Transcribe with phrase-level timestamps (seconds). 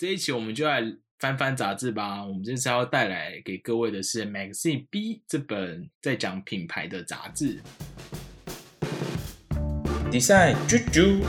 [0.00, 0.82] 这一期我们就来
[1.18, 2.24] 翻翻杂志吧。
[2.24, 7.60] 我们这次要带来给各位的是《Magazine B》这本在讲品牌的杂志。
[10.10, 11.22] Design 啾啾。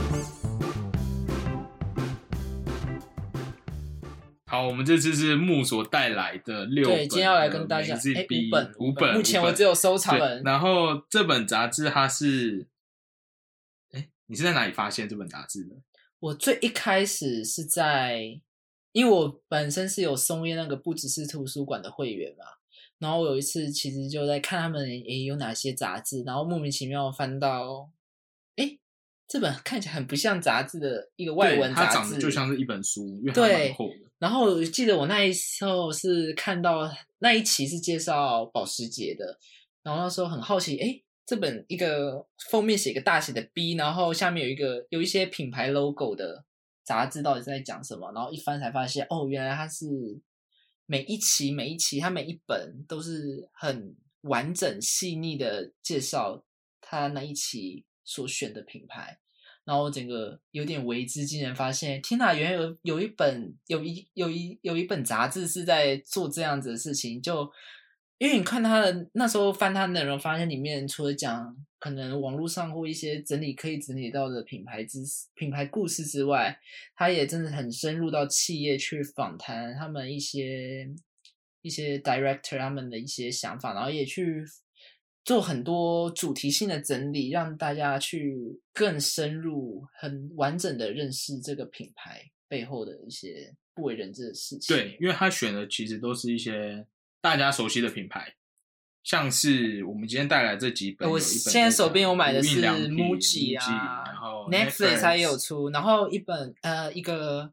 [4.46, 10.42] 好，我们这次是木所带来的六本，对，今天要来跟大家哎，五本，五本，目前我只有收藏本。
[10.44, 12.66] 然后这本杂志它是，
[13.90, 15.76] 哎，你是在哪里发现这本杂志的？
[16.20, 18.40] 我最一开始是在，
[18.92, 22.44] 因为我本身是有松叶那个不只是图书馆的会员嘛，
[22.98, 27.90] 然后我有一次其实就在看他们诶有哪些杂志，然后莫名其妙翻到，
[28.56, 28.78] 哎，
[29.26, 33.94] 这本看起来很不像杂志的一个外文杂志，它长得就像是一本书，因为它蛮厚的。
[34.18, 36.88] 然后记得我那一时候是看到
[37.18, 39.38] 那一期是介绍保时捷的，
[39.82, 41.02] 然后那时候很好奇，哎。
[41.24, 46.44] 这本一个封面写一个大写的 B，然后下面有一个有一些品牌 logo 的
[46.92, 48.12] 杂志，到底在讲什么？
[48.12, 49.86] 然后一翻才发现，哦，原来它是
[50.84, 56.44] 每一期每一期，它每一本都是很完整细腻的介绍
[56.82, 59.18] 它那一期所选的品牌。
[59.64, 67.50] 然后整个有点为之惊人，发现天哪，原来有有一本有一有一有一本杂志是在做这样子的事情，就。
[68.22, 76.56] 因为你看他的那时候翻他的内容，发现里面除了讲可能网络上或一些整理可以整理到的品牌知识、品牌故事之外，
[76.94, 80.88] 他也真的很深入到企业去访谈他们一些
[81.62, 84.44] 一些 director 他们的一些想法，然后也去
[85.24, 88.36] 做很多主题性的整理，让大家去
[88.72, 94.76] 更深入、很完整的认识这个品牌背后的一些不为人知的事情。
[94.76, 96.86] 对，因为他选的其实都是一些。
[97.22, 98.34] 大家熟悉的品牌，
[99.02, 107.52] 像是我们今天带来这几本，我现在手边有买的是 MUJI 啊，然后 Netflix 也有出，然后一本呃一个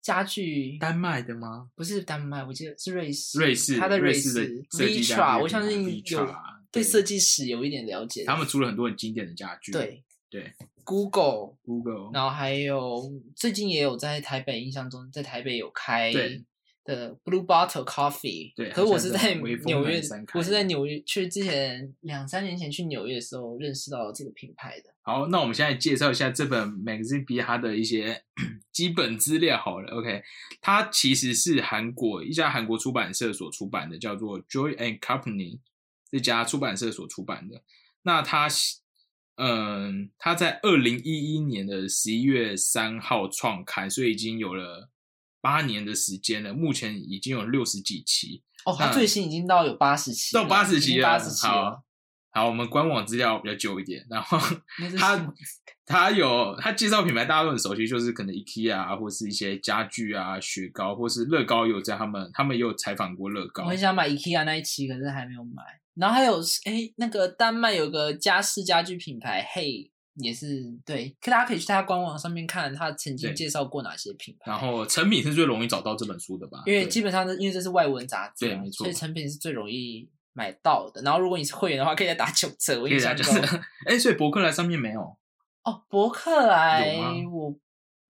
[0.00, 1.68] 家具，丹麦的吗？
[1.74, 6.34] 不是丹麦，我记得是瑞士，瑞士，它的瑞士的 Vitra，我相信有
[6.70, 10.02] 对设计史有一点了解，他们出了很多很经典的家具，对。
[10.30, 10.52] 对
[10.82, 16.12] ，Google，Google，然后还有最近也有在台北，印象中在台北有开。
[16.84, 19.46] 的 Blue Bottle Coffee，对，可是我是在纽
[19.86, 20.02] 约，
[20.34, 24.90] 我是在纽约去之前两三年前去纽约的时候认识到这个品牌的。
[25.00, 28.22] 好，那我们现在介绍一下这本 Magazine B 它的一些
[28.70, 29.90] 基本资料好了。
[29.92, 30.22] OK，
[30.60, 35.60] 它其实是韩国一家韩国出版社所出版的，叫做 Joy and Company
[36.10, 37.62] 这家出版社所出版的。
[38.02, 38.48] 那它，
[39.36, 44.90] 嗯，它在二零一一年的十一月三号创刊，所以已经有了。
[45.44, 51.20] 八年的时间了，目前已经有六十几期哦，它最新已经到有八十期，到八十期了。
[51.42, 51.84] 好，
[52.30, 54.38] 好，我们官网资料比较久一点，然后
[54.96, 55.34] 它
[55.84, 63.64] 它有它介绍品牌，大家都很熟悉，就是可能 IKEA 啊，或是一些家具啊，雪糕，或是乐高，有在他们他们也有采访过乐高。
[63.64, 65.62] 我很想买 IKEA 那一期，可是还没有买。
[65.94, 69.90] 然后还有哎，那个丹麦有个家饰家具品牌，Hey。
[70.16, 74.50] 也是对，可大家可以去他官网上面看，他曾经介绍过哪些品牌。
[74.50, 76.62] 然后成品是最容易找到这本书的吧？
[76.66, 81.02] 因为基本上是因为这是外文杂志，对，没错，所以成品是最容易买到的。
[81.02, 82.80] 然后如果你是会员的话，可以再打九折。
[82.80, 83.40] 我印象就是，
[83.86, 85.00] 哎，所以博客来上面没有
[85.64, 85.82] 哦。
[85.88, 86.94] 博客来
[87.32, 87.54] 我，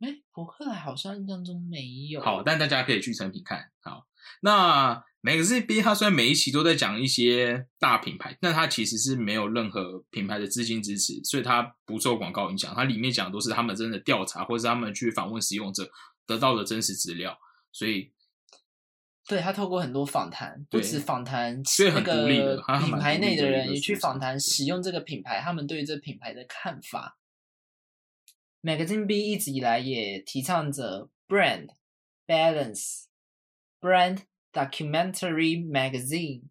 [0.04, 2.20] 哎，博客来好像印象中没有。
[2.20, 3.70] 好，但大家可以去成品看。
[3.80, 4.06] 好，
[4.42, 5.02] 那。
[5.24, 12.74] 每个 Z B，它虽然每一期都在讲一些大品牌，但它其实是没有任何品牌的资金支持，所以它不受广告影响。
[12.74, 15.90] 它里面讲的都是他们真的调查，或是他们去访问使用者
[16.26, 17.38] 得到的真实资料。
[17.72, 18.12] 所以，
[19.26, 27.16] 对他透过很多访谈，不止访谈所以很的品牌内的人，也去访谈使用这个品牌，他们对这品牌的看法。
[28.64, 31.68] Magazine B 一直以来也提倡着 brand
[32.26, 34.22] balance，brand。
[34.54, 36.44] Documentary magazine，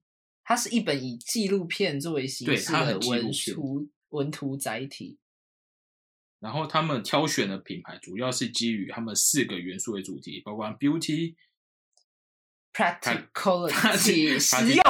[0.43, 5.17] 它是一本以纪录片作为形式的文图文图载体。
[6.41, 11.35] 然后他们挑选的品牌主要是基于他们四个元素为主题，包括 beauty、
[12.73, 14.83] practicality 实用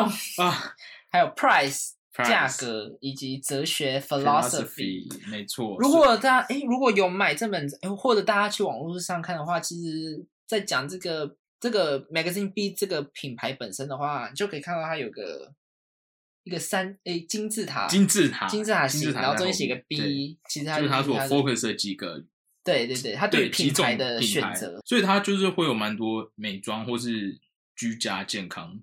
[0.44, 0.76] 啊，
[1.10, 5.08] 还有 price 价格以及哲学 philosophy。
[5.30, 5.78] 没错。
[5.80, 7.68] 如果大家哎如果有买这本，
[7.98, 11.38] 或者大家去网络上看的话，其实在讲这个。
[11.64, 15.54] 这个 Magazine B 这个品牌本身的话，你就可以看到它有个
[16.44, 22.22] 一个三诶金字塔，金字塔，金字塔形，然后中间写个 B，其实它就是它所 focus 的几个，
[22.66, 27.40] 对对对，它对品牌的选择，所以它就是会有蛮多美妆或是
[27.78, 28.82] 居家健康，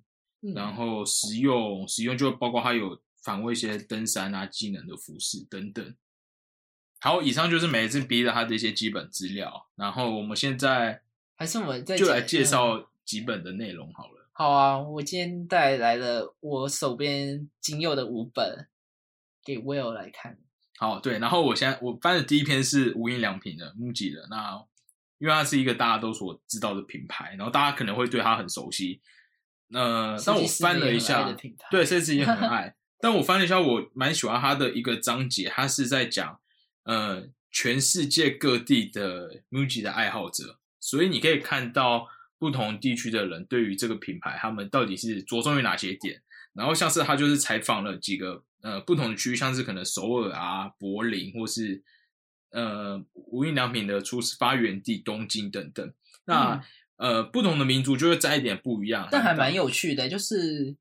[0.54, 5.94] 然后实用实用就包括它有访问一些登山啊技能的服饰等等。
[7.00, 11.02] 好，以上就是 Magazine B 的它的一些基本资料，然后我们现在。
[11.36, 14.28] 还是我们再就来介绍几本的内容好了。
[14.32, 18.68] 好啊，我今天带来了我手边仅有的五本，
[19.42, 20.36] 给 Will 来看。
[20.76, 24.62] 好，对，然后我现在我翻的第一篇是无印良品的 MUJI 的，那
[25.16, 29.00] 因为它是一个大家都所知道的品牌，然后大家可能会对它很熟悉。
[29.72, 31.34] 呃，设但我翻了一下
[31.70, 32.76] 对，设计师也很 爱。
[33.02, 36.38] 但我翻了一下，我蛮喜欢他的一个章节，他是在讲
[36.84, 42.06] 呃全世界各地的 MUJI 的爱好者，所以你可以看到
[42.38, 46.22] 不同地区的人对于这个品牌，他们到底是着重于哪些点。
[46.52, 51.82] 然后像是他就是采访了几个呃不同的区域，像是可能首尔啊、柏林，或是
[52.50, 55.92] 呃无印良品的出发源地东京等等。
[56.24, 56.62] 那、嗯
[57.00, 60.76] 呃不同的民族就会在一点不一样，但还蛮有趣的，就是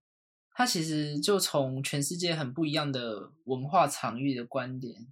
[0.59, 5.07] 它其实就从全世界很不一样的文化场域的观点，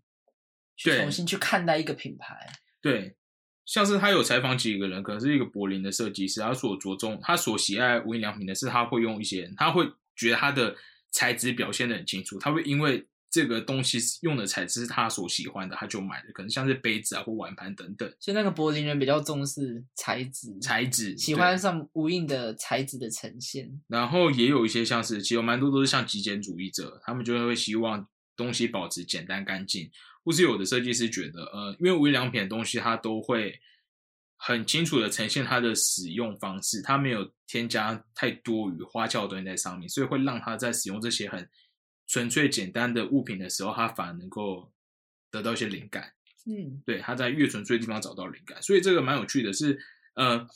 [0.76, 2.46] 去重新去看待一个品牌。
[2.82, 3.16] 对，
[3.64, 10.76] 像是他有采访几个人，可能是一个柏林的设计师，他所着重，他所喜爱无印良品的是，他会用一些，他会觉得他的
[11.12, 18.10] 材质表现的很清楚，他会因为这个东西用的材质是他所喜欢的，他就买的，可能像是杯子啊或碗盘等等。
[18.20, 21.42] 所以那个柏林人比较重视材质，材质，喜对。
[21.42, 23.82] 欢上无印的材质的呈现。
[23.88, 29.92] 然后也有一些像是，其实有蛮多都是像极简主义者，他们就会希望东西保持简单干净，
[30.24, 33.60] 或是有的设计师觉得，呃，因为无印良品的东西它都会
[34.38, 41.50] 很清楚的呈现它的使用方式，它没有添加太多余花俏的东西在上面，所以会让它在使用这些很
[42.08, 44.72] 纯粹简单的物品的时候，他反而能够
[45.30, 46.14] 得到一些灵感。
[46.46, 49.78] 嗯，对，他在越纯粹的地方找到灵感，所以这个蛮有趣的是，
[50.14, 50.48] 呃，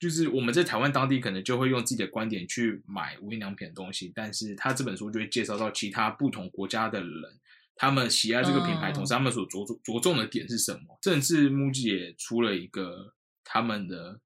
[0.00, 7.38] 就是我们在台湾当地可能就会用自己的观点去买无印良品的东西，但是他这本书就会介绍到其他不同国家的人，
[7.76, 10.98] 他们喜爱这个品牌，嗯同时他们所着重着重的点是什么？
[11.04, 13.14] 甚至 MUJI 也出了一个
[13.44, 14.20] 他们的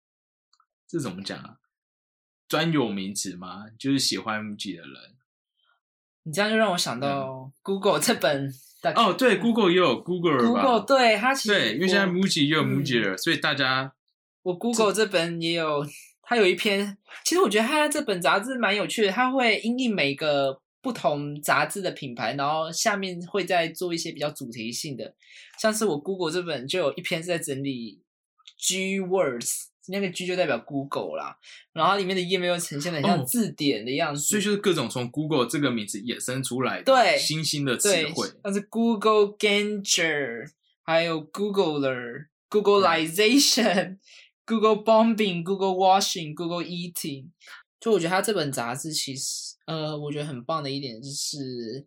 [0.89, 1.59] 这怎么讲啊？
[2.49, 3.67] 专有名词吗？
[3.79, 5.17] 就是喜欢 MUJI 的人。
[6.27, 8.53] 你这样就让我想到 Google 这本
[8.83, 12.83] 的哦，对，Google 也有 Google 吧 Google 对它其实对，因为现在我 MUJI 也有嗯。
[12.83, 13.93] MUJI 了，所以大家
[14.43, 15.87] 我 Google 这本也有，
[16.23, 25.15] 它有一篇，其实我觉得它这本杂志蛮有趣的，它会因应每个不同杂志的品牌，然后下面会再做一些比较主题性的，
[25.61, 28.03] 像是我 Google 这本就有一篇是在整理
[28.59, 31.37] G words，那个 G 就代表 Google 啦，
[31.73, 40.51] 然后它里面的页面又呈现的像字典的样子，所以就是各种从 Google 这个名字衍生出来的对新兴的词对汇，，像是 Google Ganger，
[40.83, 43.99] 还有 Googler、Googleization、
[44.47, 47.31] Google Bombing、Google Washing、Google Eating。
[47.79, 51.87] 就我觉得他这本杂志其实，呃，我觉得很棒的一点就是，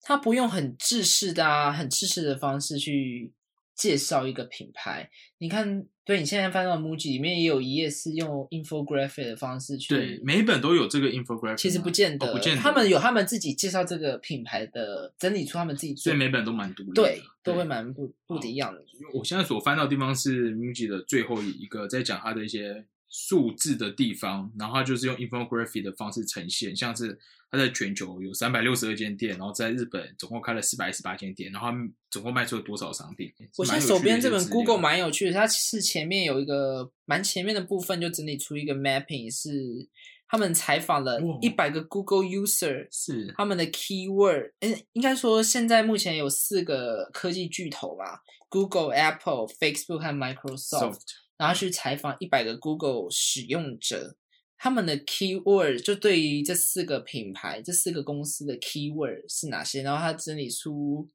[0.00, 3.32] 他不用很制式的啊，很制式的方式去
[3.76, 5.08] 介绍一个品牌。
[5.38, 18.82] 你看，对你现在翻到 MUJI 里面也有一页是用 infographic 的方式去对，每一本都有这个 infographic，其实不见得，哦不见得，他们有他们自己介绍这个品牌的，整理出他们自己做所以每本都蛮独立的，对，都会蛮不不一样的。
[19.12, 27.18] 我现在所翻到的地方是 MUJI 的最后一个，在讲它的一些数字的地方，然后它就是用 infographic 的方式呈现，像是
[27.50, 31.68] 它在全球有三百六十二间店，然后在日本总共开了四百一十八间店，然后
[32.10, 33.32] 总共卖出了多少商品？
[33.56, 39.88] 我现在手边这本 Google 蛮有趣的，它是前面有一个蛮前面的部分就整理出一个 mapping，是
[40.28, 50.94] 他们采访了哇一百个 Google user，是他们的 keyword，嗯，应该说现在目前有四个科技巨头吧，Google、Apple、Facebook 和 Microsoft。
[50.94, 51.00] soft
[51.38, 54.16] 然后去采访一百个 Google 使用者，
[54.58, 61.08] 他们的 keyword 就对于这四个品牌、这四个公司的 keyword 是哪些，然后他整理出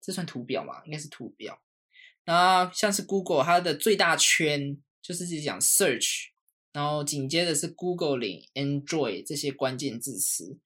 [0.00, 0.82] 这算图表吗？
[0.84, 1.60] 应该是图表。
[2.24, 6.26] 然后像是 Google，它的最大圈就是自己讲 search，
[6.72, 10.58] 然后紧接着是 Google 领 Android 这些关键字词。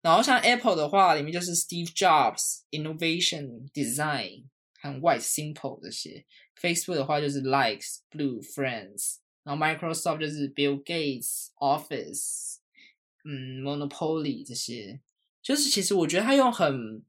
[0.00, 4.44] 然后像 Apple 的话，里面就是 Steve Jobs、Innovation、Design
[4.80, 6.24] 和 White Simple 这些。
[6.60, 12.56] Facebook 的话就是 Likes、Blue、Friends，然后 Microsoft 就是 Bill Gates、Office，
[13.24, 15.00] 嗯，Monopoly 这些，
[15.42, 17.02] 就是其实我觉得他用很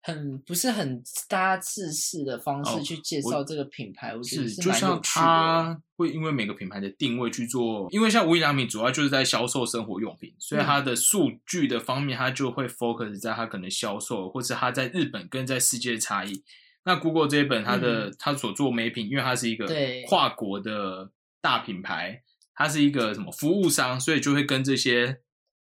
[0.00, 5.82] 很不是很大家制式的方式哦去介绍这个品牌，我觉得是，就像蛮有趣的。
[5.96, 16.44] 会因为每个品牌的定位去做，因为像无印良品主要就是在销售生活用品，所以嗯它的数据的方面，它就会 focus 在它可能销售，或是它在日本跟在世界的差异。
[16.84, 21.10] 那 Google 这一本它的、它所做美品，因为它是一个嗯对跨国的
[21.40, 22.22] 大品牌，
[22.54, 25.20] 它是一个什么服务商，所以就会跟这些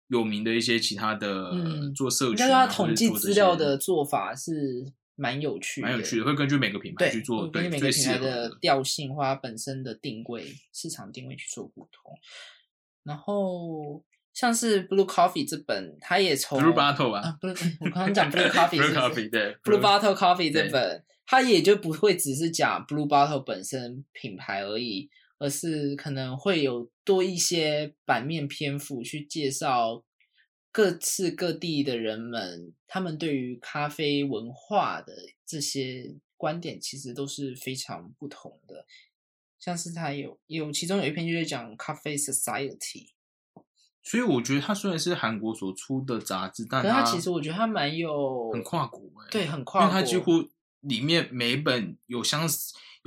[0.08, 8.50] 有名的一些其他的、嗯做社群、应该啊，说他统计资料的做法是蛮有趣的，蛮有趣的，会根据每个品牌，去做根据每个品牌的。
[8.50, 12.13] 的调性或它本身的定位、市场定位去做不同。
[13.03, 14.03] 然后
[14.34, 17.38] 像是 Blue Coffee 这本，它也从 Blue Bottle 吧啊
[17.79, 30.03] 我 刚刚讲 Blue Coffee，Blue 是不是 Coffee 对 Blue Bottle Coffee 这本，它也就不会只是讲 Blue Bottle 本身品牌而已，而是可能会有多一些版面篇幅去介绍
[30.71, 35.13] 各次各地的人们，他们对于咖啡文化的
[35.45, 38.85] 这些观点，其实都是非常不同的。
[39.57, 43.09] 像是他有有其中有一篇就是讲咖啡 society，
[44.03, 50.47] 所以我觉得它虽然是韩国所出的杂志，但可是它其实我觉得它蛮有很跨国哎、对很因跨国，为它几乎
[50.81, 52.47] 里面每一本有相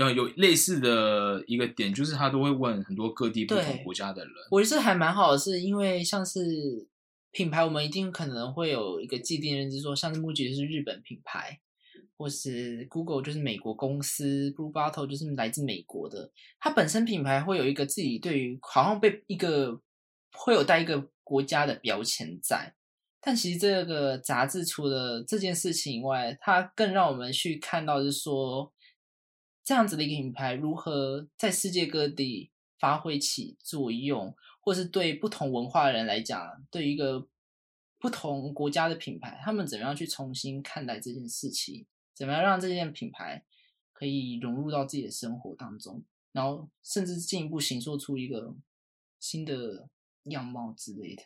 [0.07, 4.33] 似有有类似的一个点，就是他都会问很多各地不同对国家的人。
[4.51, 6.89] 我觉得还蛮好的，是因为像是
[7.31, 11.61] 品牌，我们一定可能会有一个既定认知，说像是 MUJI 就是日本品牌，
[12.17, 19.81] 或是 Google 就是美国公司，Blue Bottle 就是来自美国的，它本身品牌会有一个自己对于好像被一个
[20.33, 22.75] 会有带一个国家的标签在。
[23.21, 28.73] 但其实这个杂志除了这件事情以外，它更让我们去看到，是说
[29.69, 37.29] 这样子的一个品牌如何在世界各地发挥起作用，或是对不同文化的人来讲，对一个
[37.99, 41.85] 不同国家的品牌，他们怎么样去重新看待这件事情，
[42.15, 43.45] 怎么样让这件品牌
[43.93, 48.55] 可以融入到自己的生活当中，然后甚至进一步形塑出一个
[49.21, 49.87] 新的
[50.23, 51.23] 样貌之类的。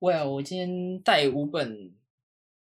[0.00, 1.94] Well，我今天带五本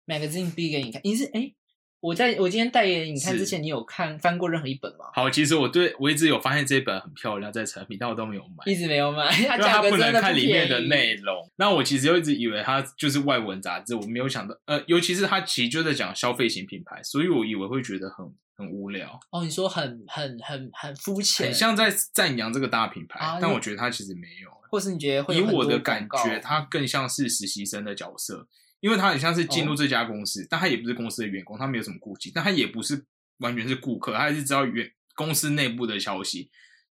[0.08, 1.54] magazine 给你看，你是哎，
[2.02, 5.06] 我在我今天代言影看之前，你有看翻过任何一本吗？
[5.14, 8.72] 好，其实我对我一直有发现这一本很漂亮，在成品，但我都没有买。
[8.72, 11.48] 一直没有买，它因为它不能看里面的内容。
[11.58, 18.26] 那我其实又一直以为它就是外文杂志，我没有想到，呃，尤其是它其实就在讲消费型品牌，所以我以为会觉得很
[18.58, 24.50] 很无聊，哦，你说很很很很肤浅，很像在赞扬这个大品牌，啊但我觉得它其实没有。
[24.72, 28.48] 或是你觉得会以我的感觉，它更像是实习生的角色，
[28.82, 33.06] 因为他很像是进入这家公司，但他也不是公司的员工，他没有什么顾忌，但他也不是
[33.38, 36.50] 完全是顾客，他还是知道员公司内部的消息，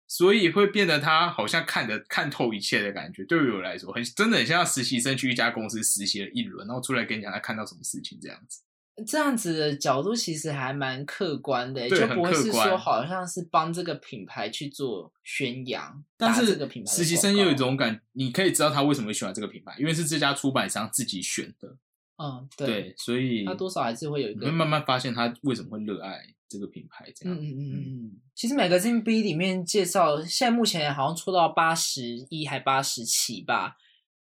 [0.09, 3.25] 所以会变得他好像看得看透一切的感觉。
[3.25, 8.63] 对于我来说，很真的很像实习生去一家公司实习了一轮，然后出来跟你讲他看到什么事情这样子。
[9.07, 21.77] 这样子的角度其实还蛮客观的，对就不会是说好像是帮这个品牌去做宣扬，但是打这个品牌的实习生又有一，种感，你可以知道他为什么会喜欢这个品牌，因为是这家出版商自己选的，
[22.19, 27.37] 嗯，对，所以他多少还是会有一个慢慢发现他为什么会热爱这个品牌这样。
[27.37, 33.77] 嗯嗯嗯嗯嗯，其实 Magazine B 里面介绍，现在目前好像出到八十一还八十七吧。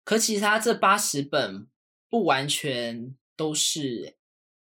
[0.03, 1.67] 可其实他这八十本
[2.09, 4.15] 不完全都是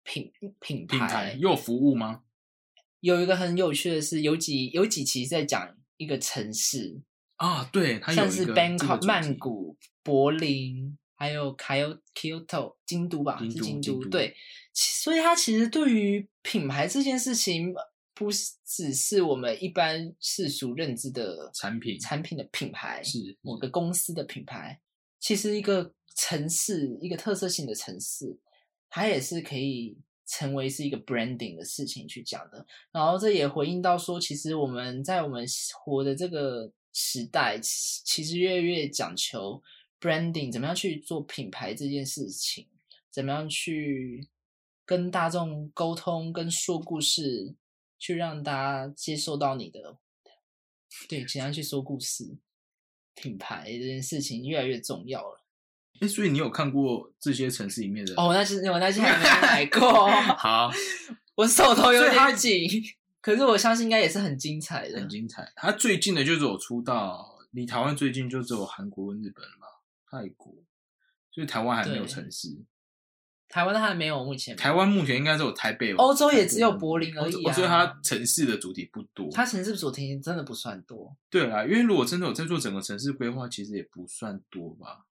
[0.03, 2.23] 品品牌，品牌又有服务吗？
[2.99, 7.01] 有一个很有趣的是，有几有几期在讲一个城市，
[7.37, 14.35] 啊，对，它有像是 Bangkok、曼谷、柏林，还有 Kyo Kyoto 京都吧，京是京都对，
[14.73, 17.73] 所以它其实对于品牌这件事情，
[18.13, 23.67] 不是只是我们一般世俗认知的产品产品的品牌，是某个。
[23.69, 24.79] 公司的品牌，
[25.19, 28.37] 其实一个城市一个特色性的城市，
[28.91, 32.63] 它也是可以成为是一个 branding 的事情去讲的。
[32.91, 35.45] 然后这也回应到说，其实我们在我们
[35.83, 39.63] 活的这个时代，其实越来越讲求
[39.99, 42.67] branding，怎么样去做品牌这件事情，
[43.09, 44.27] 怎么样去
[44.85, 47.55] 跟大众沟通、跟说故事，
[47.97, 49.97] 去让大家接受到你的，
[51.07, 52.37] 对，怎样去说故事，
[53.15, 55.40] 品牌这件事情越来越重要了。
[56.01, 58.13] 哎，所以你有看过这些城市里面的？
[58.15, 60.71] 哦，那是我那些还没买过， 好，
[61.35, 62.67] 我手头有点紧，
[63.21, 65.07] 可是我相信应该也是很精彩的很。
[65.07, 65.49] 精彩。
[65.55, 69.67] 它最近的就只有出道离台湾最近就只有韩国跟日本了吧，
[70.09, 70.53] 泰国，
[71.31, 72.57] 所以台湾还没有城市。
[73.47, 79.29] 台湾它还没有，目前台湾目前应该是有台北有，欧洲也只有柏林而已啊欧洲所以它城市的主体不多。
[79.29, 85.05] 它城市主题真的不算多，对啊，因为如果真的有在做整个城市规划，其实也不算多吧。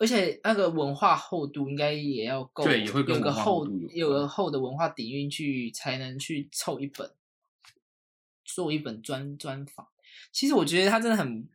[0.00, 7.12] 而且那个文化厚度应该也要够，对也会跟有个厚有个厚的文化底蕴去才能去凑一本，
[8.42, 9.88] 做一本专专访。
[10.32, 11.46] 其实我觉得它真的很，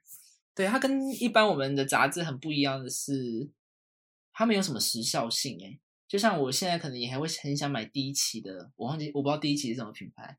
[0.53, 3.49] 对它跟一般我们的杂志很不一样的是，
[4.31, 5.79] 它没有什么时效性诶。
[6.07, 10.37] 就像我现在可能也还会很想买第一期的，我忘记我不知道第一期是什么品牌，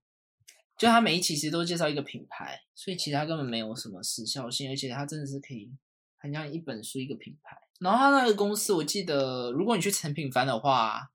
[0.79, 5.73] 就它每一期其实都介绍一个品牌，所以其实它根本没有什么时效性，而且它真的是可以
[6.17, 7.59] 很像一本书一个品牌。
[7.81, 11.11] 然后他那个公司，我记得如果你去成品翻的话，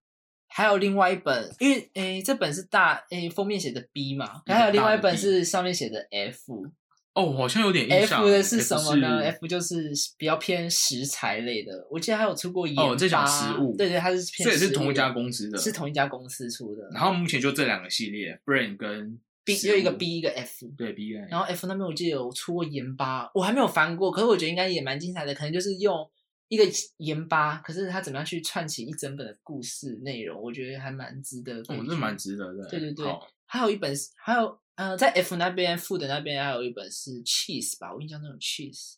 [0.47, 6.71] 还有另外一本，因为诶这本是大诶封面写的 B 嘛，还有另外一本是上面写的 F。
[7.13, 8.21] 哦，好像有点印象。
[8.21, 16.89] F 的是什么呢？F, F 就是比较偏食材类的，我记得还有出过盐哦这讲食物对对，它是偏这也是同一家公司的，是同一家公司出的。
[16.93, 26.09] 然后目前就这两个系列，Brain 跟 B 食就一个 B 一个 F，对 B 跟然后 F 那边我记得有出过盐巴，我还没有翻过，可是我觉得应该也蛮精彩的，可能就是用
[26.51, 26.65] 一个
[26.97, 31.87] 盐巴，可是他怎么样去串起一整本的故事内容，我觉得还蛮值得哦，去。
[31.87, 32.67] 这蛮值得的。
[32.69, 38.95] 对对对好还有一本是，还有呃，在 F 那边副的那边还有一本是 Cheese 吧，我印象中有 Cheese。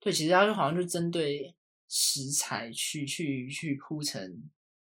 [0.00, 1.54] 对，其实它就好像就针对
[1.88, 4.42] 食材去去去铺成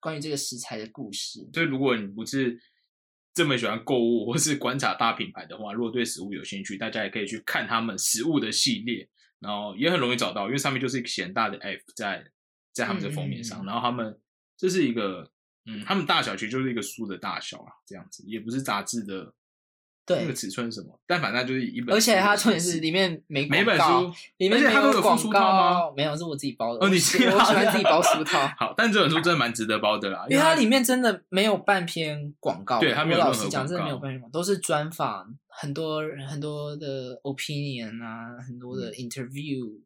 [0.00, 1.48] 关于这个食材的故事。
[1.54, 2.60] 所以如果你不是
[3.32, 9.08] 这么喜欢购物或是观察大品牌的话，如果对食物有兴趣，大家也可以去看他们食物的系列，
[9.40, 12.24] 然后也很容易找到，因为上面就是一个显大的 F 在
[12.72, 14.18] 在他们的封面上，然后他们
[14.56, 15.30] 这是一个
[15.66, 19.32] 嗯，他们大小其实就是一个书的大小啊，这样子，也不是杂志的
[20.06, 26.86] 对那个尺寸是什么，但反正就是一本而，且它重点是里面没每本书而且里面没它都有书套吗，没有，是我自己包的。
[26.86, 32.78] 哦你我喜我喜欢自己包书套， 好，但这本书真的蛮值得包的啦，因为它里面真的没有半篇广告。
[32.78, 39.80] 对它没有老实讲，真的没有告半篇广告，都是专访，很多很多的 opinion 啊，很多的 interview，、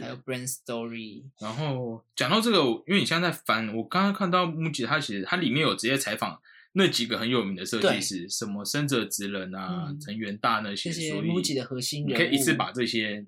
[0.00, 1.22] 还有 brand story。
[1.38, 6.40] 然后讲到这个，因为你现在在翻，我刚刚看到木吉，他其实它里面有直接采访
[6.78, 13.24] 那几个很有名的设计师，什么深泽直人啊、嗯藤原大那些，这些所以 MUJI 的核心人可以一次把这些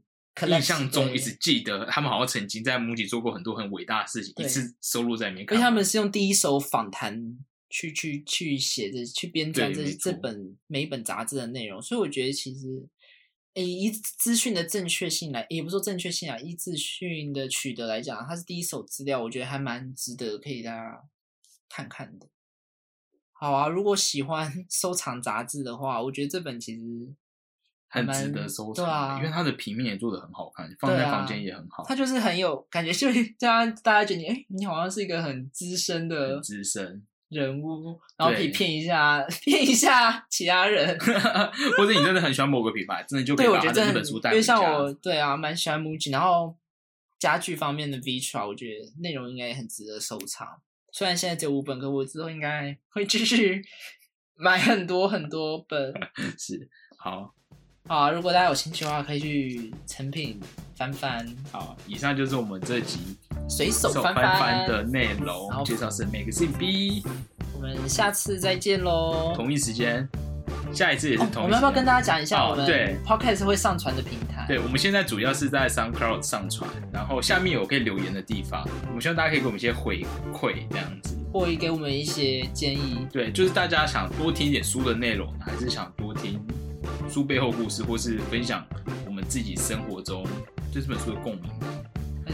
[0.47, 5.63] 印象中一直记得，他们好像曾经在 MUJI 做过很多很伟大的事情，一次收录在里面而看完。
[5.63, 7.39] 且他们是用第一手访谈
[7.71, 12.87] 去去去写的，去编撰这这本每一本杂志的内容，所以我觉得其实，
[13.55, 21.03] 诶，以资讯的正确性来，也不是说正确性啊，以资讯的取得来讲，它是第一手资料，我觉得还蛮值得可以大家
[21.69, 22.29] 看看的。
[23.39, 27.15] 好啊，如果喜欢 收藏杂志的话，我觉得这本其实
[27.89, 40.99] 很值得收藏，对啊，因为它的平面也做的很好看， 放在房间也很好，它就是很有感觉，就是 让大家觉得你，哎，你好像是一个很资深的资深，人物，然后可以骗一下骗一下其他人。
[40.99, 44.43] 或者你真的很喜欢某个品牌，真的就可以得真的很他的那本书带因为。
[44.43, 46.57] 像我对啊，蛮喜欢 MUJI，然后
[47.19, 50.61] 家具方面的 Vitra，我觉得内容应该也很值得收藏。
[50.93, 53.63] 虽然现在只有五本，可我之后应该会继续
[54.37, 55.93] 买很多很多本。
[56.39, 57.35] 是好。
[57.87, 60.39] 好啊，如果大家有兴趣的话，可以去成品
[60.77, 63.17] 翻翻，好，以上就是我们这集
[63.49, 67.03] 随手手翻翻翻的内容好，介绍是 Magazine B，
[67.55, 69.33] 我们下次再见喽。
[69.35, 70.07] 同一时间，
[70.73, 71.43] 下一次也是哦同。
[71.45, 74.45] 我们要不要跟大家讲一下哦我们对 Podcast 会上传的平台？
[74.49, 81.17] 对，我们现在主要是在 SoundCloud 上传，然后下面有可以留言的地方，我们希望大家可以给我们一些回馈，这样子。
[81.31, 83.07] 或者给我们一些建议。
[83.13, 86.41] 对，就是大家想多听一点书的内容，还是想多听
[87.09, 88.65] 书背后故事，或是分享
[89.07, 90.25] 我们自己生活中
[90.73, 91.51] 对这本书的共鸣。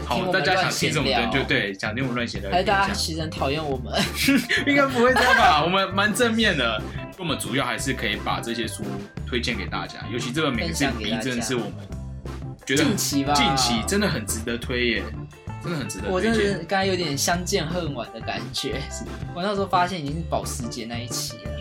[0.05, 1.07] 好，大家想听什么？
[1.07, 2.49] 聊对对对，想听我们乱写的。
[2.51, 3.93] 还是大家其实很讨厌我们？
[4.67, 5.63] 应该不会这样吧？
[5.63, 6.81] 我们蛮正面的，
[7.17, 8.83] 我们主要还是可以把这些书
[9.25, 11.73] 推荐给大家，尤其这本《每个分享字笔给大》家真的是我们
[12.65, 15.03] 觉得近期吧近期真的很值得推耶，
[15.63, 16.39] 真的很值得我真的。
[16.39, 18.81] 是刚才有点相见恨晚的感觉。
[19.35, 21.51] 我那时候发现已经是保时捷那一期了，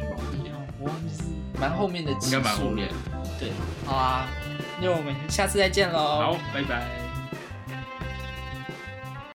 [0.80, 1.22] 我忘记是
[1.60, 2.88] 蛮后面的集应该蛮数后面。
[3.38, 3.50] 对，
[3.84, 4.26] 好啊，
[4.80, 5.98] 那我们下次再见喽。
[5.98, 7.03] 好，拜拜。